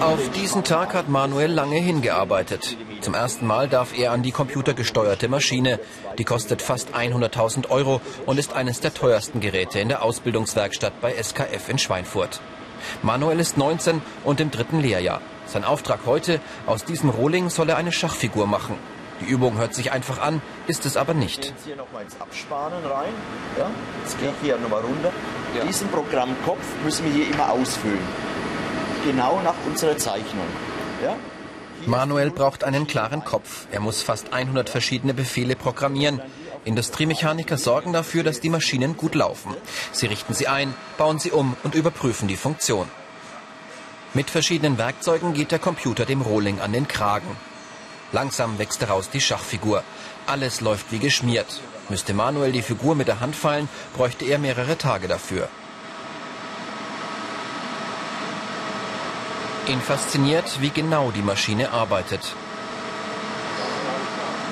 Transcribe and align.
Auf 0.00 0.30
diesen 0.30 0.64
Tag 0.64 0.94
hat 0.94 1.08
Manuel 1.08 1.52
lange 1.52 1.76
hingearbeitet. 1.76 2.76
Zum 3.00 3.14
ersten 3.14 3.46
Mal 3.46 3.68
darf 3.68 3.96
er 3.96 4.12
an 4.12 4.22
die 4.22 4.32
computergesteuerte 4.32 5.28
Maschine. 5.28 5.78
Die 6.18 6.24
kostet 6.24 6.60
fast 6.62 6.94
100.000 6.94 7.70
Euro 7.70 8.00
und 8.26 8.38
ist 8.38 8.52
eines 8.54 8.80
der 8.80 8.94
teuersten 8.94 9.40
Geräte 9.40 9.78
in 9.78 9.88
der 9.88 10.02
Ausbildungswerkstatt 10.02 11.00
bei 11.00 11.12
SKF 11.12 11.68
in 11.68 11.78
Schweinfurt. 11.78 12.40
Manuel 13.02 13.38
ist 13.40 13.56
19 13.56 14.02
und 14.24 14.40
im 14.40 14.50
dritten 14.50 14.80
Lehrjahr. 14.80 15.20
Sein 15.46 15.64
Auftrag 15.64 16.00
heute, 16.06 16.40
aus 16.66 16.84
diesem 16.84 17.10
Rohling 17.10 17.50
soll 17.50 17.68
er 17.68 17.76
eine 17.76 17.92
Schachfigur 17.92 18.46
machen. 18.46 18.76
Die 19.20 19.26
Übung 19.26 19.58
hört 19.58 19.74
sich 19.74 19.90
einfach 19.90 20.20
an, 20.20 20.40
ist 20.68 20.86
es 20.86 20.96
aber 20.96 21.14
nicht. 21.14 21.44
Jetzt 21.46 21.64
hier 21.64 21.76
nochmal 21.76 22.02
ins 22.02 22.20
Abspannen 22.20 22.84
rein. 22.84 23.12
Ja? 23.56 23.70
Jetzt 24.02 24.18
gehe 24.20 24.28
ich 24.28 24.34
hier 24.42 24.58
nochmal 24.58 24.82
runter. 24.82 25.12
Diesen 25.66 25.88
Programmkopf 25.88 26.64
müssen 26.84 27.04
wir 27.06 27.12
hier 27.12 27.34
immer 27.34 27.50
ausfüllen. 27.50 28.27
Genau 29.04 29.40
nach 29.42 29.54
unserer 29.66 29.96
Zeichnung. 29.96 30.46
Ja? 31.02 31.16
Manuel 31.86 32.30
braucht 32.30 32.64
einen 32.64 32.86
klaren 32.86 33.24
Kopf. 33.24 33.66
Er 33.70 33.80
muss 33.80 34.02
fast 34.02 34.32
100 34.32 34.68
verschiedene 34.68 35.14
Befehle 35.14 35.56
programmieren. 35.56 36.20
Industriemechaniker 36.64 37.56
sorgen 37.56 37.92
dafür, 37.92 38.24
dass 38.24 38.40
die 38.40 38.50
Maschinen 38.50 38.96
gut 38.96 39.14
laufen. 39.14 39.54
Sie 39.92 40.06
richten 40.06 40.34
sie 40.34 40.48
ein, 40.48 40.74
bauen 40.98 41.18
sie 41.18 41.30
um 41.30 41.56
und 41.62 41.74
überprüfen 41.74 42.28
die 42.28 42.36
Funktion. 42.36 42.88
Mit 44.14 44.30
verschiedenen 44.30 44.78
Werkzeugen 44.78 45.34
geht 45.34 45.52
der 45.52 45.58
Computer 45.58 46.04
dem 46.04 46.20
Rohling 46.20 46.60
an 46.60 46.72
den 46.72 46.88
Kragen. 46.88 47.36
Langsam 48.12 48.58
wächst 48.58 48.82
daraus 48.82 49.10
die 49.10 49.20
Schachfigur. 49.20 49.82
Alles 50.26 50.60
läuft 50.60 50.90
wie 50.92 50.98
geschmiert. 50.98 51.60
Müsste 51.88 52.14
Manuel 52.14 52.52
die 52.52 52.62
Figur 52.62 52.94
mit 52.94 53.08
der 53.08 53.20
Hand 53.20 53.36
fallen, 53.36 53.68
bräuchte 53.96 54.24
er 54.24 54.38
mehrere 54.38 54.76
Tage 54.76 55.08
dafür. 55.08 55.48
Ihn 59.68 59.80
fasziniert, 59.82 60.62
wie 60.62 60.70
genau 60.70 61.10
die 61.10 61.20
Maschine 61.20 61.72
arbeitet. 61.72 62.20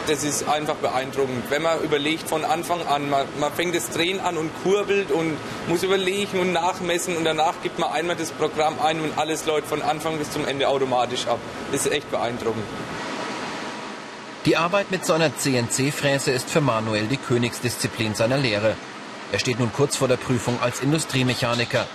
Das 0.07 0.23
ist 0.23 0.47
einfach 0.47 0.75
beeindruckend. 0.75 1.51
Wenn 1.51 1.63
man 1.63 1.81
überlegt 1.83 2.29
von 2.29 2.45
Anfang 2.45 2.87
an, 2.87 3.09
man, 3.09 3.27
man 3.41 3.53
fängt 3.53 3.75
das 3.75 3.89
Drehen 3.91 4.21
an 4.21 4.37
und 4.37 4.51
kurbelt 4.63 5.11
und 5.11 5.37
muss 5.69 5.83
überlegen 5.83 6.39
und 6.39 6.53
nachmessen 6.53 7.17
und 7.17 7.25
danach 7.25 7.55
gibt 7.63 7.79
man 7.79 7.91
einmal 7.91 8.15
das 8.15 8.31
Programm 8.31 8.79
ein 8.79 9.01
und 9.01 9.17
alles 9.17 9.47
läuft 9.47 9.69
von 9.69 9.81
Anfang 9.81 10.19
bis 10.19 10.31
zum 10.31 10.47
Ende 10.47 10.69
automatisch 10.69 11.27
ab. 11.27 11.39
Das 11.73 11.87
ist 11.87 11.93
echt 11.93 12.11
beeindruckend. 12.11 12.65
Die 14.45 14.57
Arbeit 14.57 14.91
mit 14.91 15.05
so 15.05 15.15
einer 15.15 15.37
CNC-Fräse 15.37 16.31
ist 16.31 16.51
für 16.51 16.61
Manuel 16.61 17.07
die 17.07 17.17
Königsdisziplin 17.17 18.15
seiner 18.15 18.37
Lehre. 18.37 18.77
Er 19.33 19.39
steht 19.39 19.59
nun 19.59 19.73
kurz 19.73 19.97
vor 19.97 20.09
der 20.09 20.19
Prüfung 20.19 20.61
als 20.61 20.81
Industriemechaniker. 20.81 21.87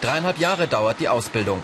Dreieinhalb 0.00 0.38
Jahre 0.38 0.68
dauert 0.68 1.00
die 1.00 1.08
Ausbildung. 1.08 1.62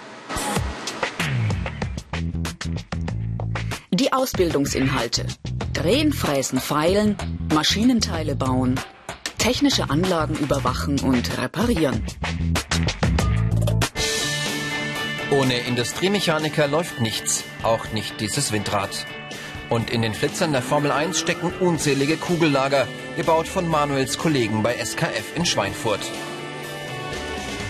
Die 3.95 4.13
Ausbildungsinhalte. 4.13 5.25
Drehen, 5.73 6.13
fräsen, 6.13 6.59
feilen, 6.59 7.17
Maschinenteile 7.55 8.35
bauen, 8.35 8.81
technische 9.39 9.89
Anlagen 9.89 10.35
überwachen 10.35 10.99
und 10.99 11.39
reparieren. 11.39 12.05
Ohne 15.31 15.59
Industriemechaniker 15.59 16.67
läuft 16.67 17.01
nichts, 17.01 17.45
auch 17.63 17.93
nicht 17.93 18.21
dieses 18.21 18.51
Windrad. 18.51 19.07
Und 19.71 19.91
in 19.91 20.03
den 20.03 20.13
Flitzern 20.13 20.51
der 20.51 20.63
Formel 20.63 20.91
1 20.91 21.17
stecken 21.17 21.53
unzählige 21.61 22.17
Kugellager, 22.17 22.89
gebaut 23.17 23.47
von 23.47 23.69
Manuels 23.69 24.19
Kollegen 24.19 24.65
bei 24.65 24.75
SKF 24.75 25.37
in 25.37 25.47
Schweinfurt. 25.47 26.01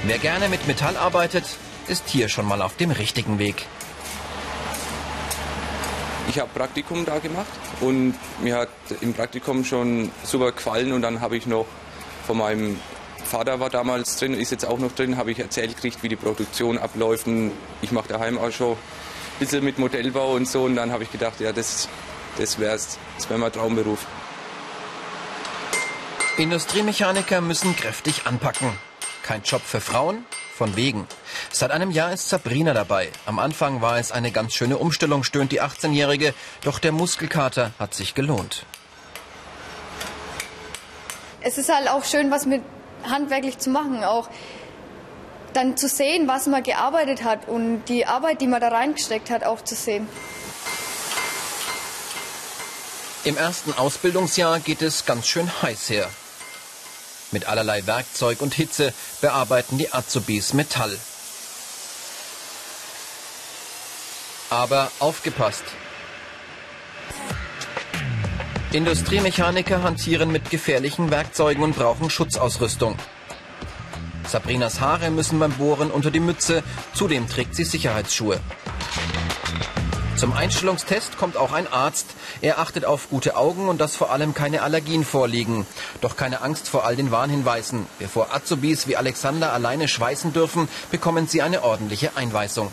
Wer 0.06 0.16
gerne 0.16 0.48
mit 0.48 0.66
Metall 0.66 0.96
arbeitet, 0.96 1.44
ist 1.86 2.08
hier 2.08 2.30
schon 2.30 2.46
mal 2.46 2.62
auf 2.62 2.76
dem 2.78 2.92
richtigen 2.92 3.38
Weg. 3.38 3.66
Ich 6.28 6.38
habe 6.38 6.50
Praktikum 6.54 7.04
da 7.04 7.18
gemacht 7.18 7.46
und 7.80 8.14
mir 8.42 8.56
hat 8.56 8.68
im 9.00 9.12
Praktikum 9.12 9.64
schon 9.64 10.10
super 10.22 10.52
gefallen 10.52 10.92
und 10.92 11.02
dann 11.02 11.20
habe 11.20 11.36
ich 11.36 11.46
noch 11.46 11.66
von 12.26 12.38
meinem 12.38 12.80
Vater 13.24 13.58
war 13.60 13.70
damals 13.70 14.16
drin, 14.16 14.34
ist 14.34 14.50
jetzt 14.50 14.64
auch 14.64 14.78
noch 14.78 14.92
drin, 14.92 15.16
habe 15.16 15.30
ich 15.32 15.38
erzählt 15.38 15.74
gekriegt, 15.74 16.02
wie 16.02 16.08
die 16.08 16.16
Produktion 16.16 16.78
abläuft. 16.78 17.26
Ich 17.82 17.92
mache 17.92 18.08
daheim 18.08 18.38
auch 18.38 18.50
schon 18.50 18.72
ein 18.72 18.78
bisschen 19.38 19.64
mit 19.64 19.78
Modellbau 19.78 20.34
und 20.34 20.48
so 20.48 20.64
und 20.64 20.76
dann 20.76 20.92
habe 20.92 21.02
ich 21.02 21.10
gedacht, 21.10 21.40
ja, 21.40 21.52
das, 21.52 21.88
das 22.38 22.58
wäre 22.58 22.72
das 22.72 22.98
wär 23.28 23.38
mein 23.38 23.52
Traumberuf. 23.52 24.06
Industriemechaniker 26.36 27.40
müssen 27.40 27.76
kräftig 27.76 28.26
anpacken. 28.26 28.70
Kein 29.22 29.42
Job 29.42 29.62
für 29.64 29.80
Frauen? 29.80 30.24
Von 30.56 30.76
wegen. 30.76 31.06
Seit 31.54 31.70
einem 31.70 31.92
Jahr 31.92 32.12
ist 32.12 32.28
Sabrina 32.28 32.74
dabei. 32.74 33.12
Am 33.26 33.38
Anfang 33.38 33.80
war 33.80 33.96
es 34.00 34.10
eine 34.10 34.32
ganz 34.32 34.54
schöne 34.54 34.76
Umstellung, 34.76 35.22
stöhnt 35.22 35.52
die 35.52 35.62
18-Jährige. 35.62 36.34
Doch 36.64 36.80
der 36.80 36.90
Muskelkater 36.90 37.70
hat 37.78 37.94
sich 37.94 38.16
gelohnt. 38.16 38.66
Es 41.42 41.56
ist 41.56 41.72
halt 41.72 41.88
auch 41.88 42.04
schön, 42.04 42.32
was 42.32 42.44
mit 42.46 42.60
handwerklich 43.08 43.58
zu 43.58 43.70
machen. 43.70 44.02
Auch 44.02 44.28
dann 45.52 45.76
zu 45.76 45.86
sehen, 45.86 46.26
was 46.26 46.48
man 46.48 46.64
gearbeitet 46.64 47.22
hat 47.22 47.46
und 47.46 47.84
die 47.84 48.04
Arbeit, 48.04 48.40
die 48.40 48.48
man 48.48 48.60
da 48.60 48.66
reingesteckt 48.70 49.30
hat, 49.30 49.44
auch 49.44 49.62
zu 49.62 49.76
sehen. 49.76 50.08
Im 53.22 53.36
ersten 53.36 53.72
Ausbildungsjahr 53.74 54.58
geht 54.58 54.82
es 54.82 55.06
ganz 55.06 55.28
schön 55.28 55.48
heiß 55.62 55.88
her. 55.88 56.10
Mit 57.30 57.46
allerlei 57.46 57.86
Werkzeug 57.86 58.42
und 58.42 58.54
Hitze 58.54 58.92
bearbeiten 59.20 59.78
die 59.78 59.92
Azubis 59.94 60.52
Metall. 60.52 60.98
Aber 64.54 64.92
aufgepasst! 65.00 65.64
Industriemechaniker 68.70 69.82
hantieren 69.82 70.30
mit 70.30 70.48
gefährlichen 70.48 71.10
Werkzeugen 71.10 71.64
und 71.64 71.74
brauchen 71.74 72.08
Schutzausrüstung. 72.08 72.94
Sabrinas 74.28 74.80
Haare 74.80 75.10
müssen 75.10 75.40
beim 75.40 75.50
Bohren 75.54 75.90
unter 75.90 76.12
die 76.12 76.20
Mütze, 76.20 76.62
zudem 76.94 77.28
trägt 77.28 77.56
sie 77.56 77.64
Sicherheitsschuhe. 77.64 78.38
Zum 80.16 80.32
Einstellungstest 80.32 81.18
kommt 81.18 81.36
auch 81.36 81.52
ein 81.52 81.66
Arzt. 81.66 82.06
Er 82.40 82.60
achtet 82.60 82.84
auf 82.84 83.10
gute 83.10 83.36
Augen 83.36 83.68
und 83.68 83.80
dass 83.80 83.96
vor 83.96 84.12
allem 84.12 84.34
keine 84.34 84.62
Allergien 84.62 85.04
vorliegen. 85.04 85.66
Doch 86.00 86.16
keine 86.16 86.42
Angst 86.42 86.68
vor 86.68 86.84
all 86.84 86.94
den 86.94 87.10
Warnhinweisen. 87.10 87.86
Bevor 87.98 88.32
Azubis 88.32 88.86
wie 88.86 88.96
Alexander 88.96 89.52
alleine 89.52 89.88
schweißen 89.88 90.32
dürfen, 90.32 90.68
bekommen 90.92 91.26
sie 91.26 91.42
eine 91.42 91.64
ordentliche 91.64 92.16
Einweisung. 92.16 92.70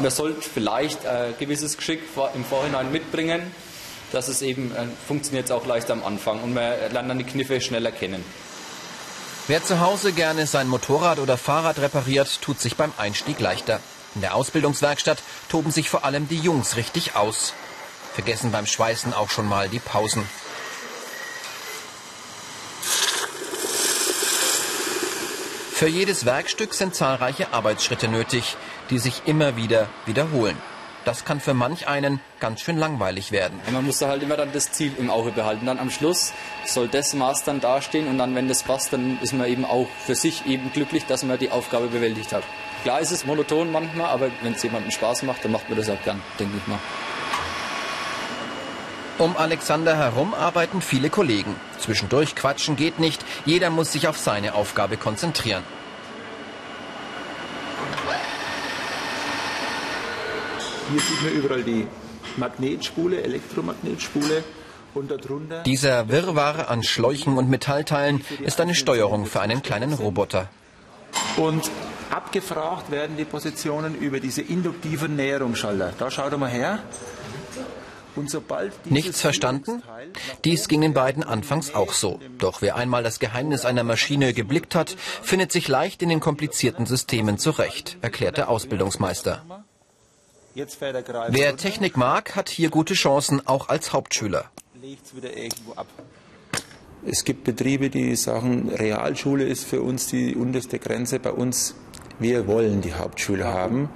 Man 0.00 0.10
sollte 0.10 0.42
vielleicht 0.42 1.06
ein 1.06 1.34
gewisses 1.38 1.76
Geschick 1.76 2.02
im 2.34 2.44
Vorhinein 2.44 2.92
mitbringen, 2.92 3.42
dass 4.12 4.28
es 4.28 4.42
eben 4.42 4.74
äh, 4.74 4.84
funktioniert 5.06 5.50
auch 5.50 5.66
leichter 5.66 5.92
am 5.92 6.04
Anfang 6.04 6.40
und 6.42 6.54
man 6.54 6.72
lernt 6.92 7.10
dann 7.10 7.18
die 7.18 7.24
Kniffe 7.24 7.60
schneller 7.60 7.90
kennen. 7.90 8.24
Wer 9.48 9.64
zu 9.64 9.80
Hause 9.80 10.12
gerne 10.12 10.46
sein 10.46 10.68
Motorrad 10.68 11.18
oder 11.18 11.36
Fahrrad 11.36 11.78
repariert, 11.78 12.40
tut 12.42 12.60
sich 12.60 12.76
beim 12.76 12.92
Einstieg 12.96 13.40
leichter. 13.40 13.80
In 14.14 14.20
der 14.20 14.34
Ausbildungswerkstatt 14.34 15.18
toben 15.48 15.70
sich 15.70 15.90
vor 15.90 16.04
allem 16.04 16.28
die 16.28 16.38
Jungs 16.38 16.76
richtig 16.76 17.16
aus. 17.16 17.54
Vergessen 18.14 18.52
beim 18.52 18.66
Schweißen 18.66 19.12
auch 19.12 19.30
schon 19.30 19.48
mal 19.48 19.68
die 19.68 19.78
Pausen. 19.78 20.22
Für 25.72 25.86
jedes 25.86 26.24
Werkstück 26.24 26.74
sind 26.74 26.96
zahlreiche 26.96 27.52
Arbeitsschritte 27.52 28.08
nötig, 28.08 28.56
die 28.90 28.98
sich 28.98 29.22
immer 29.26 29.56
wieder 29.56 29.88
wiederholen. 30.06 30.56
Das 31.04 31.24
kann 31.24 31.40
für 31.40 31.54
manch 31.54 31.88
einen 31.88 32.20
ganz 32.38 32.60
schön 32.60 32.76
langweilig 32.76 33.32
werden. 33.32 33.58
Man 33.72 33.86
muss 33.86 33.98
da 33.98 34.08
halt 34.08 34.22
immer 34.22 34.36
dann 34.36 34.52
das 34.52 34.72
Ziel 34.72 34.92
im 34.98 35.10
Auge 35.10 35.30
behalten. 35.30 35.64
Dann 35.64 35.78
am 35.78 35.90
Schluss 35.90 36.34
soll 36.66 36.88
das 36.88 37.14
Maß 37.14 37.44
dann 37.44 37.60
dastehen 37.60 38.08
und 38.08 38.18
dann, 38.18 38.34
wenn 38.34 38.46
das 38.46 38.62
passt, 38.62 38.92
dann 38.92 39.18
ist 39.22 39.32
man 39.32 39.46
eben 39.46 39.64
auch 39.64 39.86
für 40.04 40.14
sich 40.14 40.44
eben 40.44 40.70
glücklich, 40.72 41.06
dass 41.06 41.22
man 41.22 41.38
die 41.38 41.50
Aufgabe 41.50 41.86
bewältigt 41.86 42.32
hat. 42.32 42.42
Klar 42.82 43.00
ist 43.00 43.10
es 43.10 43.24
monoton 43.24 43.72
manchmal, 43.72 44.08
aber 44.08 44.30
wenn 44.42 44.52
es 44.52 44.62
jemandem 44.62 44.90
Spaß 44.90 45.22
macht, 45.22 45.44
dann 45.44 45.52
macht 45.52 45.68
man 45.70 45.78
das 45.78 45.88
auch 45.88 46.02
gern, 46.02 46.20
denke 46.38 46.58
ich 46.58 46.66
mal. 46.66 46.78
Um 49.18 49.36
Alexander 49.36 49.96
herum 49.96 50.32
arbeiten 50.32 50.80
viele 50.80 51.10
Kollegen. 51.10 51.56
Zwischendurch 51.78 52.36
quatschen 52.36 52.76
geht 52.76 53.00
nicht. 53.00 53.24
Jeder 53.46 53.70
muss 53.70 53.92
sich 53.92 54.06
auf 54.06 54.18
seine 54.18 54.54
Aufgabe 54.54 54.96
konzentrieren. 54.96 55.64
Hier 60.90 61.00
sieht 61.00 61.22
man 61.22 61.32
überall 61.32 61.62
die 61.62 61.86
Magnetspule, 62.36 63.22
Elektromagnetspule. 63.22 64.44
Und 64.94 65.10
darunter 65.10 65.62
Dieser 65.64 66.08
Wirrwarr 66.08 66.70
an 66.70 66.82
Schläuchen 66.82 67.36
und 67.36 67.50
Metallteilen 67.50 68.24
ist 68.42 68.60
eine 68.60 68.74
Steuerung 68.74 69.26
für 69.26 69.40
einen 69.40 69.62
kleinen 69.62 69.92
Roboter. 69.92 70.48
Und 71.36 71.70
abgefragt 72.10 72.90
werden 72.90 73.16
die 73.16 73.24
Positionen 73.24 73.94
über 73.94 74.18
diese 74.18 74.40
induktiven 74.40 75.14
Näherungsschalter. 75.16 75.92
Da 75.98 76.10
schaut 76.10 76.36
mal 76.38 76.48
her. 76.48 76.80
Nichts 78.86 79.20
verstanden? 79.20 79.82
Dies 80.44 80.66
ging 80.66 80.80
den 80.80 80.94
beiden 80.94 81.22
anfangs 81.22 81.74
auch 81.74 81.92
so. 81.92 82.18
Doch 82.38 82.62
wer 82.62 82.74
einmal 82.74 83.04
das 83.04 83.20
Geheimnis 83.20 83.64
einer 83.64 83.84
Maschine 83.84 84.32
geblickt 84.32 84.74
hat, 84.74 84.96
findet 85.22 85.52
sich 85.52 85.68
leicht 85.68 86.02
in 86.02 86.08
den 86.08 86.18
komplizierten 86.18 86.86
Systemen 86.86 87.38
zurecht, 87.38 87.98
erklärt 88.00 88.38
der 88.38 88.48
Ausbildungsmeister. 88.48 89.67
Wer 91.28 91.56
Technik 91.56 91.96
mag, 91.96 92.34
hat 92.34 92.48
hier 92.48 92.70
gute 92.70 92.94
Chancen, 92.94 93.46
auch 93.46 93.68
als 93.68 93.92
Hauptschüler. 93.92 94.50
Es 97.06 97.24
gibt 97.24 97.44
Betriebe, 97.44 97.90
die 97.90 98.16
sagen, 98.16 98.68
Realschule 98.68 99.44
ist 99.44 99.64
für 99.64 99.82
uns 99.82 100.08
die 100.08 100.34
unterste 100.34 100.78
Grenze. 100.78 101.20
Bei 101.20 101.30
uns, 101.30 101.74
wir 102.18 102.46
wollen 102.46 102.80
die 102.80 102.94
Hauptschule 102.94 103.44
haben 103.44 103.88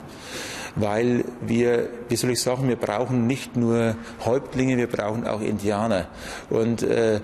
weil 0.75 1.25
wir, 1.41 1.91
wie 2.09 2.17
soll 2.17 2.31
ich 2.31 2.41
sagen, 2.41 2.69
wir 2.69 2.77
brauchen 2.77 3.27
nicht 3.27 3.57
nur 3.57 3.97
Häuptlinge, 4.25 4.77
wir 4.79 4.87
brauchen 4.87 5.27
auch 5.27 5.41
Indianer. 5.41 6.09
Und 6.51 6.83
äh, 6.83 7.21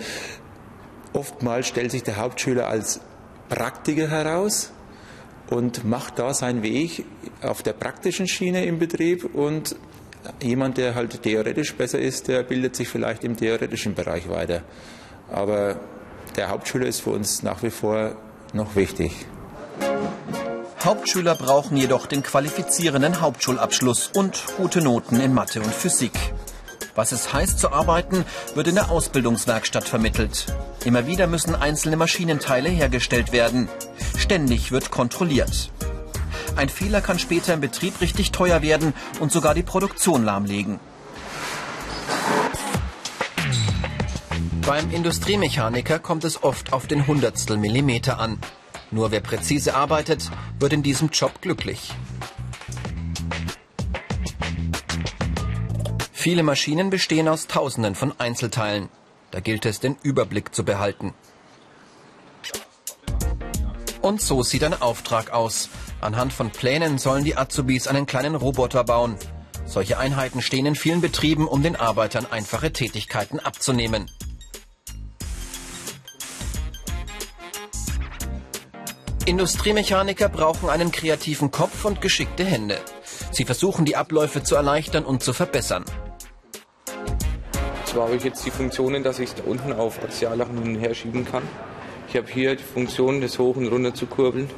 oftmals 1.12 1.66
stellt 1.66 1.90
sich 1.90 2.02
der 2.02 2.16
Hauptschüler 2.16 2.68
als 2.68 3.00
Praktiker 3.48 4.08
heraus 4.08 4.72
und 5.50 5.84
macht 5.84 6.18
da 6.18 6.34
seinen 6.34 6.62
Weg 6.62 7.06
auf 7.42 7.62
der 7.62 7.72
praktischen 7.72 8.26
Schiene 8.26 8.64
im 8.64 8.78
Betrieb 8.78 9.34
und 9.34 9.76
jemand, 10.42 10.78
der 10.78 10.94
halt 10.94 11.22
theoretisch 11.22 11.74
besser 11.74 11.98
ist, 11.98 12.28
der 12.28 12.42
bildet 12.42 12.76
sich 12.76 12.88
vielleicht 12.88 13.24
im 13.24 13.36
theoretischen 13.36 13.94
Bereich 13.94 14.28
weiter. 14.28 14.62
Aber 15.30 15.80
der 16.36 16.48
Hauptschüler 16.48 16.86
ist 16.86 17.00
für 17.00 17.10
uns 17.10 17.42
nach 17.42 17.62
wie 17.62 17.70
vor 17.70 18.16
noch 18.52 18.76
wichtig. 18.76 19.12
Hauptschüler 20.82 21.34
brauchen 21.34 21.76
jedoch 21.76 22.06
den 22.06 22.22
qualifizierenden 22.22 23.20
Hauptschulabschluss 23.20 24.10
und 24.14 24.44
gute 24.56 24.80
Noten 24.80 25.20
in 25.20 25.34
Mathe 25.34 25.60
und 25.60 25.74
Physik. 25.74 26.12
Was 26.94 27.12
es 27.12 27.32
heißt 27.32 27.58
zu 27.58 27.72
arbeiten, 27.72 28.24
wird 28.54 28.68
in 28.68 28.74
der 28.76 28.90
Ausbildungswerkstatt 28.90 29.88
vermittelt. 29.88 30.46
Immer 30.84 31.06
wieder 31.06 31.26
müssen 31.26 31.54
einzelne 31.54 31.96
Maschinenteile 31.96 32.68
hergestellt 32.68 33.32
werden. 33.32 33.68
Ständig 34.16 34.72
wird 34.72 34.90
kontrolliert. 34.90 35.70
Ein 36.58 36.68
Fehler 36.68 37.00
kann 37.00 37.20
später 37.20 37.54
im 37.54 37.60
Betrieb 37.60 38.00
richtig 38.00 38.32
teuer 38.32 38.62
werden 38.62 38.92
und 39.20 39.30
sogar 39.30 39.54
die 39.54 39.62
Produktion 39.62 40.24
lahmlegen. 40.24 40.80
Beim 44.66 44.90
Industriemechaniker 44.90 46.00
kommt 46.00 46.24
es 46.24 46.42
oft 46.42 46.72
auf 46.72 46.88
den 46.88 47.06
Hundertstel 47.06 47.58
Millimeter 47.58 48.18
an. 48.18 48.40
Nur 48.90 49.12
wer 49.12 49.20
präzise 49.20 49.76
arbeitet, 49.76 50.32
wird 50.58 50.72
in 50.72 50.82
diesem 50.82 51.10
Job 51.10 51.40
glücklich. 51.42 51.92
Viele 56.10 56.42
Maschinen 56.42 56.90
bestehen 56.90 57.28
aus 57.28 57.46
Tausenden 57.46 57.94
von 57.94 58.18
Einzelteilen. 58.18 58.88
Da 59.30 59.38
gilt 59.38 59.64
es, 59.64 59.78
den 59.78 59.94
Überblick 60.02 60.52
zu 60.52 60.64
behalten. 60.64 61.14
Und 64.02 64.20
so 64.20 64.42
sieht 64.42 64.64
ein 64.64 64.82
Auftrag 64.82 65.30
aus. 65.30 65.68
Anhand 66.00 66.32
von 66.32 66.50
Plänen 66.50 66.98
sollen 66.98 67.24
die 67.24 67.36
Azubis 67.36 67.88
einen 67.88 68.06
kleinen 68.06 68.36
Roboter 68.36 68.84
bauen. 68.84 69.16
Solche 69.66 69.98
Einheiten 69.98 70.40
stehen 70.40 70.64
in 70.64 70.76
vielen 70.76 71.00
Betrieben, 71.00 71.48
um 71.48 71.62
den 71.62 71.76
Arbeitern 71.76 72.26
einfache 72.30 72.72
Tätigkeiten 72.72 73.40
abzunehmen. 73.40 74.10
Industriemechaniker 79.26 80.30
brauchen 80.30 80.70
einen 80.70 80.90
kreativen 80.90 81.50
Kopf 81.50 81.84
und 81.84 82.00
geschickte 82.00 82.44
Hände. 82.44 82.78
Sie 83.30 83.44
versuchen 83.44 83.84
die 83.84 83.94
Abläufe 83.94 84.42
zu 84.42 84.54
erleichtern 84.54 85.04
und 85.04 85.22
zu 85.22 85.34
verbessern. 85.34 85.84
Zwar 87.84 88.04
habe 88.04 88.16
ich 88.16 88.24
jetzt 88.24 88.46
die 88.46 88.50
Funktionen, 88.50 89.02
dass 89.02 89.18
ich 89.18 89.30
es 89.30 89.34
da 89.34 89.42
unten 89.44 89.72
auf 89.74 90.02
Axiallachen 90.02 90.62
hin 90.62 90.76
und 90.76 90.80
her 90.80 90.94
schieben 90.94 91.26
kann. 91.26 91.42
Ich 92.08 92.16
habe 92.16 92.26
hier 92.32 92.56
die 92.56 92.62
Funktion, 92.62 93.20
das 93.20 93.38
hoch 93.38 93.56
und 93.56 93.66
runter 93.66 93.92
zu 93.92 94.06
kurbeln. 94.06 94.48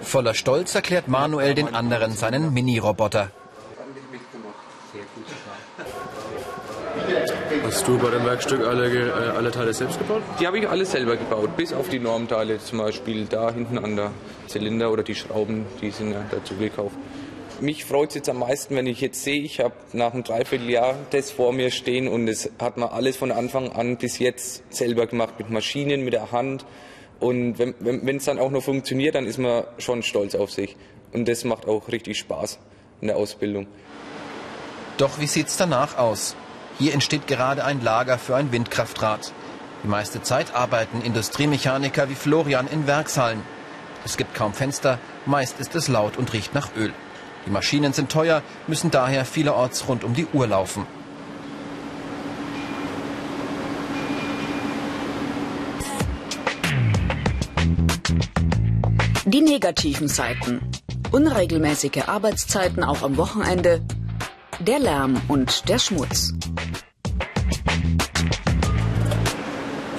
Voller 0.00 0.34
Stolz 0.34 0.74
erklärt 0.74 1.08
Manuel 1.08 1.54
den 1.54 1.74
anderen 1.74 2.12
seinen 2.12 2.52
Mini-Roboter. 2.52 3.30
Hast 7.64 7.88
du 7.88 7.98
bei 7.98 8.10
dem 8.10 8.24
Werkstück 8.24 8.64
alle, 8.66 8.86
äh, 8.86 9.10
alle 9.36 9.50
Teile 9.50 9.72
selbst 9.72 9.98
gebaut? 9.98 10.22
Die 10.38 10.46
habe 10.46 10.58
ich 10.58 10.68
alle 10.68 10.84
selber 10.84 11.16
gebaut, 11.16 11.56
bis 11.56 11.72
auf 11.72 11.88
die 11.88 11.98
Normteile, 11.98 12.58
zum 12.58 12.78
Beispiel 12.78 13.26
da 13.26 13.50
hinten 13.50 13.78
an 13.78 13.96
der 13.96 14.10
Zylinder 14.46 14.92
oder 14.92 15.02
die 15.02 15.14
Schrauben, 15.14 15.66
die 15.80 15.90
sind 15.90 16.12
ja 16.12 16.24
dazu 16.30 16.54
gekauft. 16.56 16.96
Mich 17.60 17.84
freut 17.84 18.10
es 18.10 18.16
jetzt 18.16 18.28
am 18.28 18.40
meisten, 18.40 18.76
wenn 18.76 18.86
ich 18.86 19.00
jetzt 19.00 19.22
sehe, 19.22 19.40
ich 19.40 19.60
habe 19.60 19.74
nach 19.92 20.12
einem 20.12 20.24
Dreivierteljahr 20.24 20.96
das 21.10 21.30
vor 21.30 21.52
mir 21.52 21.70
stehen 21.70 22.08
und 22.08 22.28
es 22.28 22.50
hat 22.60 22.76
man 22.76 22.90
alles 22.90 23.16
von 23.16 23.30
Anfang 23.30 23.72
an 23.72 23.96
bis 23.96 24.18
jetzt 24.18 24.62
selber 24.74 25.06
gemacht, 25.06 25.34
mit 25.38 25.50
Maschinen, 25.50 26.04
mit 26.04 26.12
der 26.12 26.32
Hand. 26.32 26.64
Und 27.20 27.58
wenn 27.58 27.70
es 27.70 27.74
wenn, 27.80 28.18
dann 28.18 28.38
auch 28.38 28.50
noch 28.50 28.62
funktioniert, 28.62 29.14
dann 29.14 29.26
ist 29.26 29.38
man 29.38 29.64
schon 29.78 30.02
stolz 30.02 30.34
auf 30.34 30.50
sich. 30.50 30.76
Und 31.12 31.28
das 31.28 31.44
macht 31.44 31.66
auch 31.66 31.88
richtig 31.88 32.18
Spaß 32.18 32.58
in 33.00 33.08
der 33.08 33.16
Ausbildung. 33.16 33.66
Doch 34.98 35.18
wie 35.18 35.26
sieht 35.26 35.48
es 35.48 35.56
danach 35.56 35.96
aus? 35.98 36.36
Hier 36.78 36.92
entsteht 36.92 37.26
gerade 37.26 37.64
ein 37.64 37.82
Lager 37.82 38.18
für 38.18 38.36
ein 38.36 38.52
Windkraftrad. 38.52 39.32
Die 39.82 39.88
meiste 39.88 40.22
Zeit 40.22 40.54
arbeiten 40.54 41.02
Industriemechaniker 41.02 42.08
wie 42.08 42.14
Florian 42.14 42.66
in 42.66 42.86
Werkshallen. 42.86 43.42
Es 44.04 44.16
gibt 44.16 44.34
kaum 44.34 44.52
Fenster, 44.52 44.98
meist 45.24 45.60
ist 45.60 45.74
es 45.74 45.88
laut 45.88 46.16
und 46.16 46.32
riecht 46.32 46.54
nach 46.54 46.74
Öl. 46.76 46.92
Die 47.46 47.50
Maschinen 47.50 47.92
sind 47.92 48.10
teuer, 48.10 48.42
müssen 48.66 48.90
daher 48.90 49.24
vielerorts 49.24 49.88
rund 49.88 50.04
um 50.04 50.14
die 50.14 50.26
Uhr 50.32 50.46
laufen. 50.46 50.86
Die 59.34 59.40
negativen 59.40 60.06
Seiten. 60.06 60.60
Unregelmäßige 61.10 62.06
Arbeitszeiten 62.06 62.84
auch 62.84 63.02
am 63.02 63.16
Wochenende, 63.16 63.82
der 64.60 64.78
Lärm 64.78 65.20
und 65.26 65.68
der 65.68 65.80
Schmutz. 65.80 66.32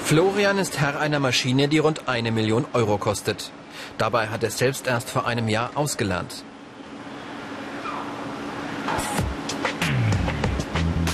Florian 0.02 0.56
ist 0.56 0.80
Herr 0.80 0.98
einer 0.98 1.18
Maschine, 1.18 1.68
die 1.68 1.76
rund 1.76 2.08
eine 2.08 2.32
Million 2.32 2.64
Euro 2.72 2.96
kostet. 2.96 3.50
Dabei 3.98 4.28
hat 4.28 4.42
er 4.42 4.50
selbst 4.50 4.86
erst 4.86 5.10
vor 5.10 5.26
einem 5.26 5.48
Jahr 5.48 5.72
ausgelernt. 5.74 6.42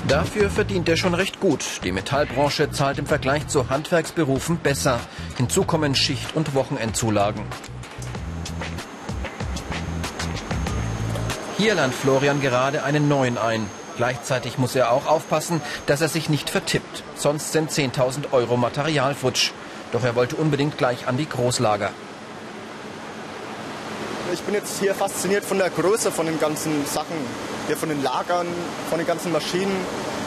Dafür 0.07 0.49
verdient 0.49 0.89
er 0.89 0.97
schon 0.97 1.15
recht 1.15 1.41
gut. 1.41 1.65
Die 1.83 1.91
Metallbranche 1.91 2.71
zahlt 2.71 3.01
im 3.01 3.07
Vergleich 3.07 3.49
zu 3.49 3.69
Handwerksberufen 3.69 4.59
besser. 4.59 5.01
Hinzu 5.39 5.65
kommen 5.65 5.97
Schicht- 5.97 6.37
und 6.37 6.55
Wochenendzulagen. 6.55 7.43
Hier 11.59 11.75
lernt 11.75 11.95
Florian 11.95 12.41
gerade 12.41 12.83
einen 12.83 13.09
neuen 13.09 13.37
ein. 13.37 13.69
Gleichzeitig 13.97 14.57
muss 14.57 14.75
er 14.75 14.91
auch 14.91 15.07
aufpassen, 15.07 15.61
dass 15.87 16.01
er 16.01 16.09
sich 16.09 16.31
nicht 16.31 16.49
vertippt. 16.49 17.03
Sonst 17.15 17.53
sind 17.53 17.71
10.000 17.71 18.33
Euro 18.33 18.57
Material 18.57 19.15
futsch. 19.15 19.53
Doch 19.93 20.03
er 20.03 20.17
wollte 20.17 20.37
unbedingt 20.37 20.79
gleich 20.79 21.07
an 21.07 21.19
die 21.19 21.29
Großlager. 21.29 21.91
Ich 24.33 24.41
bin 24.41 24.55
jetzt 24.55 24.81
hier 24.81 24.95
fasziniert 24.95 25.45
von 25.45 25.59
der 25.59 25.69
Größe 25.69 26.11
von 26.11 26.25
den 26.25 26.41
ganzen 26.41 26.87
Sachen. 26.87 27.17
Hier 27.67 27.77
von 27.77 27.91
den 27.91 28.03
Lagern, 28.03 28.47
von 28.89 28.99
den 28.99 29.07
ganzen 29.07 29.31
Maschinen. 29.31 29.77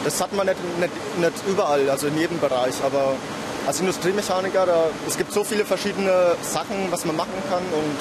Das 0.04 0.22
hat 0.22 0.32
man 0.34 0.46
nicht, 0.46 0.60
nicht, 0.80 1.18
nicht 1.18 1.34
überall, 1.48 1.90
also 1.90 2.06
in 2.06 2.18
jedem 2.20 2.40
Bereich. 2.40 2.76
Aber 2.86 3.16
als 3.66 3.80
Industriemechaniker, 3.80 4.68
da, 4.68 4.84
es 5.08 5.18
gibt 5.18 5.34
so 5.34 5.44
viele 5.44 5.66
verschiedene 5.66 6.36
Sachen, 6.44 6.92
was 6.92 7.04
man 7.06 7.16
machen 7.16 7.42
kann. 7.50 7.64
Und 7.64 7.98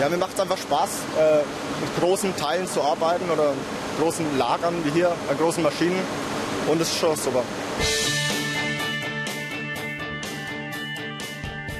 ja, 0.00 0.08
mir 0.08 0.16
macht 0.16 0.32
es 0.34 0.40
einfach 0.40 0.56
Spaß, 0.56 0.88
äh, 1.18 1.36
mit 1.80 2.00
großen 2.00 2.34
Teilen 2.36 2.66
zu 2.66 2.82
arbeiten 2.82 3.28
oder 3.30 3.52
großen 4.00 4.38
Lagern 4.38 4.74
wie 4.84 4.90
hier, 4.90 5.12
bei 5.28 5.34
großen 5.34 5.62
Maschinen. 5.62 6.00
Und 6.66 6.80
es 6.80 6.88
ist 6.88 6.98
schon 6.98 7.16
super. 7.16 7.42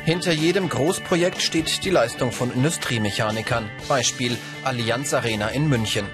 Hinter 0.04 0.32
jedem 0.32 0.68
Großprojekt 0.68 1.40
steht 1.40 1.84
die 1.84 1.90
Leistung 1.90 2.32
von 2.32 2.52
Industriemechanikern. 2.52 3.70
Beispiel 3.88 4.36
Allianz 4.64 5.14
Arena 5.14 5.48
in 5.48 5.68
München. 5.68 6.06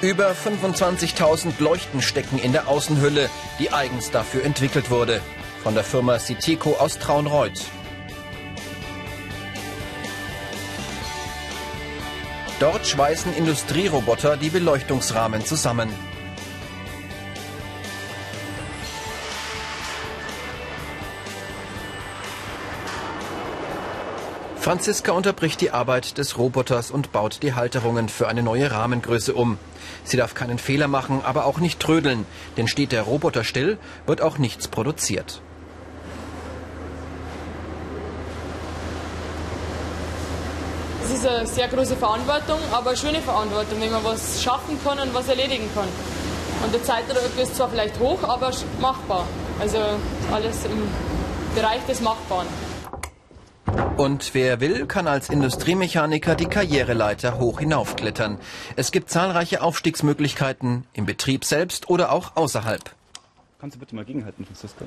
Über 0.00 0.32
25.000 0.32 1.60
Leuchten 1.60 2.02
stecken 2.02 2.38
in 2.38 2.52
der 2.52 2.68
Außenhülle, 2.68 3.30
die 3.58 3.72
eigens 3.72 4.10
dafür 4.10 4.44
entwickelt 4.44 4.90
wurde. 4.90 5.20
Von 5.62 5.74
der 5.74 5.84
Firma 5.84 6.18
Citeco 6.18 6.74
aus 6.74 6.98
Traunreuth. 6.98 7.62
Dort 12.62 12.86
schweißen 12.86 13.34
Industrieroboter 13.34 14.36
die 14.36 14.48
Beleuchtungsrahmen 14.48 15.44
zusammen. 15.44 15.88
Franziska 24.60 25.10
unterbricht 25.10 25.60
die 25.60 25.72
Arbeit 25.72 26.18
des 26.18 26.38
Roboters 26.38 26.92
und 26.92 27.10
baut 27.10 27.42
die 27.42 27.54
Halterungen 27.54 28.08
für 28.08 28.28
eine 28.28 28.44
neue 28.44 28.70
Rahmengröße 28.70 29.34
um. 29.34 29.58
Sie 30.04 30.16
darf 30.16 30.34
keinen 30.34 30.60
Fehler 30.60 30.86
machen, 30.86 31.20
aber 31.24 31.46
auch 31.46 31.58
nicht 31.58 31.80
trödeln, 31.80 32.26
denn 32.56 32.68
steht 32.68 32.92
der 32.92 33.02
Roboter 33.02 33.42
still, 33.42 33.76
wird 34.06 34.20
auch 34.20 34.38
nichts 34.38 34.68
produziert. 34.68 35.42
Ist 41.24 41.28
eine 41.28 41.46
sehr 41.46 41.68
große 41.68 41.96
Verantwortung, 41.96 42.58
aber 42.72 42.90
eine 42.90 42.96
schöne 42.96 43.20
Verantwortung, 43.20 43.80
wenn 43.80 43.92
man 43.92 44.02
was 44.02 44.42
schaffen 44.42 44.78
kann 44.82 44.98
und 44.98 45.14
was 45.14 45.28
erledigen 45.28 45.68
kann. 45.74 45.86
Und 46.64 46.74
der 46.74 46.82
Zeitdruck 46.82 47.38
ist 47.40 47.54
zwar 47.54 47.68
vielleicht 47.68 47.98
hoch, 48.00 48.22
aber 48.24 48.50
machbar. 48.80 49.26
Also 49.60 49.78
alles 50.32 50.64
im 50.64 50.88
Bereich 51.54 51.84
des 51.86 52.00
Machbaren. 52.00 52.46
Und 53.96 54.34
wer 54.34 54.60
will, 54.60 54.86
kann 54.86 55.06
als 55.06 55.28
Industriemechaniker 55.28 56.34
die 56.34 56.46
Karriereleiter 56.46 57.38
hoch 57.38 57.60
hinaufklettern. 57.60 58.38
Es 58.74 58.90
gibt 58.90 59.08
zahlreiche 59.10 59.62
Aufstiegsmöglichkeiten 59.62 60.86
im 60.92 61.06
Betrieb 61.06 61.44
selbst 61.44 61.88
oder 61.88 62.10
auch 62.10 62.36
außerhalb. 62.36 62.82
Kannst 63.60 63.76
du 63.76 63.80
bitte 63.80 63.94
mal 63.94 64.04
gegenhalten, 64.04 64.44
Franziska? 64.44 64.86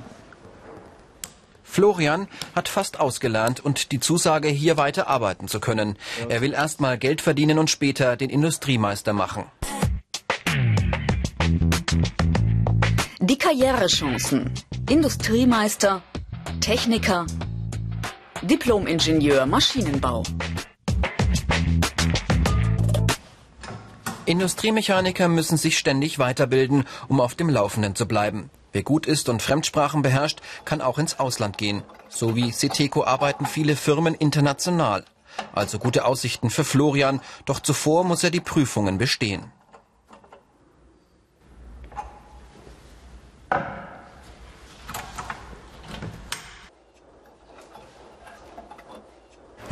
Florian 1.66 2.28
hat 2.56 2.70
fast 2.70 3.00
ausgelernt 3.00 3.60
und 3.60 3.92
die 3.92 4.00
Zusage, 4.00 4.48
hier 4.48 4.78
weiter 4.78 5.08
arbeiten 5.08 5.50
zu 5.50 5.60
können. 5.60 5.98
Er 6.30 6.40
will 6.40 6.54
erst 6.54 6.80
mal 6.80 6.98
Geld 6.98 7.22
verdienen 7.22 7.60
und 7.60 7.70
später 7.70 8.16
den 8.16 8.30
Industriemeister 8.30 9.12
machen. 9.12 9.44
Die 13.20 13.38
Karrierechancen. 13.38 14.54
Industriemeister, 14.90 16.04
Techniker, 16.62 17.26
Diplomingenieur 18.44 19.46
Maschinenbau. 19.48 20.24
Industriemechaniker 24.26 25.28
müssen 25.28 25.58
sich 25.58 25.78
ständig 25.78 26.20
weiterbilden, 26.20 26.86
um 27.08 27.20
auf 27.20 27.36
dem 27.36 27.50
Laufenden 27.50 27.96
zu 27.96 28.08
bleiben. 28.08 28.50
Wer 28.76 28.84
gut 28.84 29.06
ist 29.06 29.30
und 29.30 29.42
Fremdsprachen 29.42 30.02
beherrscht, 30.02 30.42
kann 30.66 30.82
auch 30.82 30.98
ins 30.98 31.18
Ausland 31.18 31.58
gehen. 31.58 31.84
So 32.10 32.36
wie 32.36 32.52
Ceteco 32.52 33.06
arbeiten 33.06 33.46
viele 33.46 33.78
Firmen 33.78 34.16
international. 34.16 35.06
Also 35.54 35.80
gute 35.80 36.04
Aussichten 36.04 36.50
für 36.50 36.66
Florian, 36.66 37.22
doch 37.46 37.62
zuvor 37.62 38.04
muss 38.04 38.26
er 38.26 38.32
die 38.32 38.42
Prüfungen 38.42 38.98
bestehen. 38.98 39.50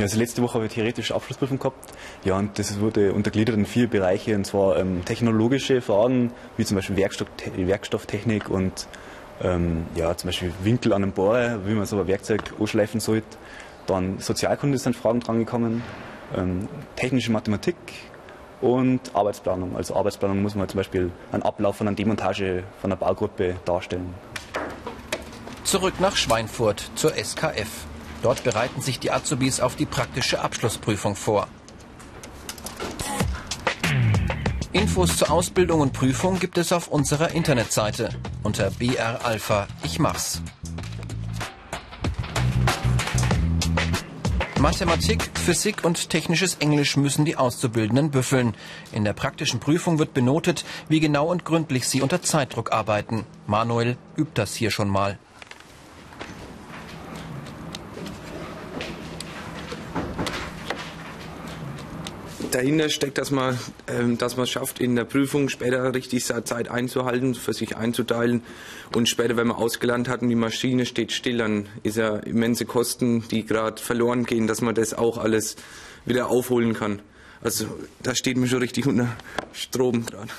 Also 0.04 0.18
letzte 0.18 0.42
Woche 0.42 0.54
habe 0.54 0.66
ich 0.66 0.74
theoretische 0.74 1.14
Abschlussprüfung 1.14 1.58
gehabt. 1.58 1.94
Ja, 2.24 2.36
und 2.36 2.58
das 2.58 2.78
wurde 2.78 3.14
untergliedert 3.14 3.56
in 3.56 3.64
vier 3.64 3.88
Bereiche, 3.88 4.34
und 4.36 4.46
zwar 4.46 4.76
ähm, 4.76 5.02
technologische 5.06 5.80
Fragen, 5.80 6.30
wie 6.58 6.64
zum 6.66 6.74
Beispiel 6.74 6.98
Werkstoff, 6.98 7.28
Werkstofftechnik 7.56 8.50
und 8.50 8.86
ähm, 9.42 9.86
ja, 9.94 10.14
zum 10.14 10.28
Beispiel 10.28 10.52
Winkel 10.62 10.92
an 10.92 11.02
einem 11.02 11.12
Bohrer, 11.12 11.66
wie 11.66 11.72
man 11.72 11.86
so 11.86 11.98
ein 11.98 12.06
Werkzeug 12.06 12.42
anschleifen 12.60 13.00
sollte. 13.00 13.26
Dann 13.86 14.18
Sozialkunde 14.18 14.76
sind 14.76 14.94
Fragen 14.94 15.20
drangekommen, 15.20 15.82
ähm, 16.36 16.68
technische 16.96 17.32
Mathematik 17.32 17.76
und 18.60 19.00
Arbeitsplanung. 19.14 19.74
Also 19.74 19.96
Arbeitsplanung 19.96 20.42
muss 20.42 20.54
man 20.54 20.68
zum 20.68 20.76
Beispiel 20.76 21.12
einen 21.32 21.42
Ablauf 21.42 21.76
von 21.76 21.88
einer 21.88 21.96
Demontage 21.96 22.64
von 22.78 22.92
einer 22.92 23.00
Baugruppe 23.00 23.56
darstellen. 23.64 24.12
Zurück 25.64 25.94
nach 25.98 26.14
Schweinfurt 26.14 26.90
zur 26.94 27.12
SKF. 27.16 27.86
Dort 28.24 28.42
bereiten 28.42 28.80
sich 28.80 28.98
die 28.98 29.10
Azubis 29.10 29.60
auf 29.60 29.76
die 29.76 29.84
praktische 29.84 30.40
Abschlussprüfung 30.40 31.14
vor. 31.14 31.46
Infos 34.72 35.18
zur 35.18 35.30
Ausbildung 35.30 35.82
und 35.82 35.92
Prüfung 35.92 36.40
gibt 36.40 36.56
es 36.56 36.72
auf 36.72 36.88
unserer 36.88 37.32
Internetseite 37.32 38.08
unter 38.42 38.70
BR 38.70 39.26
Alpha 39.26 39.68
Ich 39.82 39.98
mach's. 39.98 40.40
Mathematik, 44.58 45.30
Physik 45.34 45.84
und 45.84 46.08
technisches 46.08 46.54
Englisch 46.60 46.96
müssen 46.96 47.26
die 47.26 47.36
Auszubildenden 47.36 48.10
büffeln. 48.10 48.54
In 48.92 49.04
der 49.04 49.12
praktischen 49.12 49.60
Prüfung 49.60 49.98
wird 49.98 50.14
benotet, 50.14 50.64
wie 50.88 51.00
genau 51.00 51.26
und 51.26 51.44
gründlich 51.44 51.86
sie 51.86 52.00
unter 52.00 52.22
Zeitdruck 52.22 52.72
arbeiten. 52.72 53.26
Manuel 53.46 53.98
übt 54.16 54.32
das 54.32 54.54
hier 54.54 54.70
schon 54.70 54.88
mal. 54.88 55.18
Dahinter 62.54 62.88
steckt, 62.88 63.18
dass 63.18 63.30
man 63.30 63.58
ähm, 63.88 64.18
schafft, 64.46 64.78
in 64.78 64.96
der 64.96 65.04
Prüfung 65.04 65.48
später 65.48 65.94
richtig 65.94 66.24
Zeit 66.24 66.68
einzuhalten, 66.70 67.34
für 67.34 67.52
sich 67.52 67.76
einzuteilen. 67.76 68.42
Und 68.94 69.08
später, 69.08 69.36
wenn 69.36 69.48
man 69.48 69.56
ausgelernt 69.56 70.08
hat 70.08 70.22
und 70.22 70.28
die 70.28 70.34
Maschine 70.34 70.86
steht 70.86 71.12
still, 71.12 71.38
dann 71.38 71.68
ist 71.82 71.96
ja 71.96 72.16
immense 72.16 72.64
Kosten, 72.64 73.26
die 73.28 73.44
gerade 73.44 73.82
verloren 73.82 74.24
gehen, 74.24 74.46
dass 74.46 74.60
man 74.60 74.74
das 74.74 74.94
auch 74.94 75.18
alles 75.18 75.56
wieder 76.04 76.28
aufholen 76.28 76.74
kann. 76.74 77.00
Also 77.42 77.66
da 78.02 78.14
steht 78.14 78.36
mir 78.36 78.46
schon 78.46 78.60
richtig 78.60 78.86
unter 78.86 79.08
Strom 79.52 80.06
dran. 80.06 80.30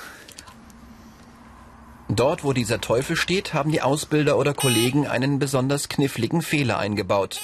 Dort, 2.08 2.44
wo 2.44 2.54
dieser 2.54 2.82
Teufel 2.82 3.16
steht, 3.16 3.54
haben 3.54 3.72
die 3.72 3.82
Ausbilder 3.82 4.38
oder 4.38 4.54
Kollegen 4.54 5.08
einen 5.08 5.40
besonders 5.40 5.90
kniffligen 5.90 6.42
Fehler 6.42 6.78
eingebaut. 6.78 7.42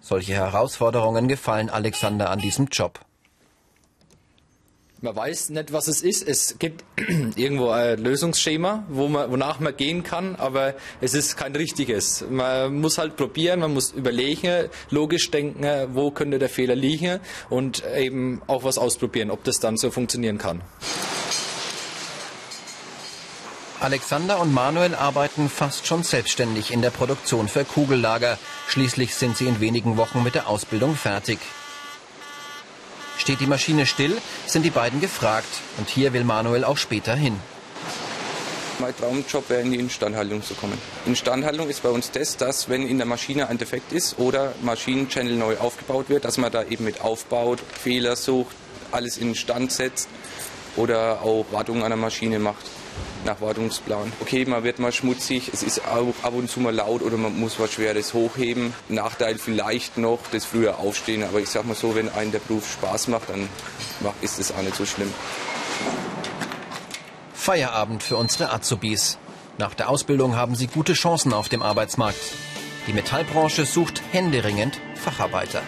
Solche 0.00 0.34
Herausforderungen 0.34 1.28
gefallen 1.28 1.70
Alexander 1.70 2.30
an 2.30 2.40
diesem 2.40 2.66
Job. 2.66 3.00
Man 5.04 5.16
weiß 5.16 5.50
nicht, 5.50 5.72
was 5.72 5.88
es 5.88 6.00
ist. 6.00 6.28
Es 6.28 6.60
gibt 6.60 6.84
irgendwo 7.36 7.70
ein 7.70 7.98
Lösungsschema, 7.98 8.84
wo 8.88 9.08
man, 9.08 9.32
wonach 9.32 9.58
man 9.58 9.76
gehen 9.76 10.04
kann, 10.04 10.36
aber 10.36 10.74
es 11.00 11.14
ist 11.14 11.36
kein 11.36 11.56
richtiges. 11.56 12.24
Man 12.30 12.80
muss 12.80 12.98
halt 12.98 13.16
probieren, 13.16 13.58
man 13.58 13.74
muss 13.74 13.90
überlegen, 13.90 14.68
logisch 14.90 15.28
denken, 15.32 15.88
wo 15.92 16.12
könnte 16.12 16.38
der 16.38 16.48
Fehler 16.48 16.76
liegen 16.76 17.18
und 17.50 17.82
eben 17.96 18.42
auch 18.46 18.62
was 18.62 18.78
ausprobieren, 18.78 19.32
ob 19.32 19.42
das 19.42 19.58
dann 19.58 19.76
so 19.76 19.90
funktionieren 19.90 20.38
kann. 20.38 20.62
Alexander 23.80 24.38
und 24.38 24.54
Manuel 24.54 24.94
arbeiten 24.94 25.48
fast 25.48 25.88
schon 25.88 26.04
selbstständig 26.04 26.72
in 26.72 26.80
der 26.80 26.90
Produktion 26.90 27.48
für 27.48 27.64
Kugellager. 27.64 28.38
Schließlich 28.68 29.16
sind 29.16 29.36
sie 29.36 29.48
in 29.48 29.58
wenigen 29.58 29.96
Wochen 29.96 30.22
mit 30.22 30.36
der 30.36 30.48
Ausbildung 30.48 30.94
fertig. 30.94 31.40
Steht 33.22 33.38
die 33.38 33.46
Maschine 33.46 33.86
still, 33.86 34.20
sind 34.46 34.64
die 34.64 34.70
beiden 34.70 35.00
gefragt. 35.00 35.46
Und 35.78 35.88
hier 35.88 36.12
will 36.12 36.24
Manuel 36.24 36.64
auch 36.64 36.76
später 36.76 37.14
hin. 37.14 37.38
Mein 38.80 38.96
Traumjob 38.96 39.48
wäre, 39.48 39.60
in 39.60 39.70
die 39.70 39.78
Instandhaltung 39.78 40.42
zu 40.42 40.54
kommen. 40.54 40.76
Instandhaltung 41.06 41.68
ist 41.68 41.84
bei 41.84 41.88
uns 41.90 42.10
das, 42.10 42.36
dass 42.36 42.68
wenn 42.68 42.84
in 42.84 42.96
der 42.96 43.06
Maschine 43.06 43.46
ein 43.46 43.58
Defekt 43.58 43.92
ist 43.92 44.18
oder 44.18 44.54
Maschinenchannel 44.62 45.36
neu 45.36 45.56
aufgebaut 45.58 46.08
wird, 46.08 46.24
dass 46.24 46.36
man 46.36 46.50
da 46.50 46.64
eben 46.64 46.82
mit 46.82 47.00
aufbaut, 47.00 47.60
Fehler 47.80 48.16
sucht, 48.16 48.56
alles 48.90 49.18
in 49.18 49.36
Stand 49.36 49.70
setzt 49.70 50.08
oder 50.74 51.22
auch 51.22 51.46
Wartung 51.52 51.84
an 51.84 51.90
der 51.90 51.98
Maschine 51.98 52.40
macht 52.40 52.66
nach 53.24 53.40
Wartungsplan. 53.40 54.12
Okay, 54.20 54.44
man 54.44 54.64
wird 54.64 54.78
mal 54.78 54.92
schmutzig, 54.92 55.50
es 55.52 55.62
ist 55.62 55.86
auch 55.86 56.14
ab 56.22 56.34
und 56.34 56.50
zu 56.50 56.60
mal 56.60 56.74
laut 56.74 57.02
oder 57.02 57.16
man 57.16 57.38
muss 57.38 57.58
was 57.58 57.72
Schweres 57.72 58.14
hochheben. 58.14 58.74
Nachteil 58.88 59.38
vielleicht 59.38 59.98
noch 59.98 60.18
das 60.32 60.44
frühe 60.44 60.76
Aufstehen, 60.78 61.22
aber 61.22 61.40
ich 61.40 61.48
sag 61.48 61.64
mal 61.64 61.74
so, 61.74 61.94
wenn 61.94 62.08
einem 62.08 62.32
der 62.32 62.40
Beruf 62.40 62.70
Spaß 62.70 63.08
macht, 63.08 63.28
dann 63.28 63.48
ist 64.20 64.38
es 64.38 64.52
auch 64.52 64.62
nicht 64.62 64.76
so 64.76 64.86
schlimm. 64.86 65.12
Feierabend 67.34 68.02
für 68.02 68.16
unsere 68.16 68.52
Azubis. 68.52 69.18
Nach 69.58 69.74
der 69.74 69.88
Ausbildung 69.88 70.36
haben 70.36 70.54
sie 70.54 70.66
gute 70.66 70.94
Chancen 70.94 71.32
auf 71.32 71.48
dem 71.48 71.62
Arbeitsmarkt. 71.62 72.20
Die 72.86 72.92
Metallbranche 72.92 73.66
sucht 73.66 74.02
händeringend 74.12 74.80
Facharbeiter. 74.94 75.62